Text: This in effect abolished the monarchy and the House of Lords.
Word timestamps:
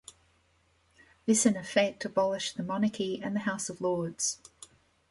This 1.27 1.45
in 1.45 1.55
effect 1.55 2.05
abolished 2.05 2.57
the 2.57 2.63
monarchy 2.63 3.21
and 3.21 3.35
the 3.35 3.41
House 3.41 3.69
of 3.69 3.81
Lords. 3.81 4.39